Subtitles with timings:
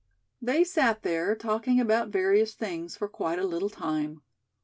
[0.41, 4.23] They sat there, talking about various things, for quite a little time.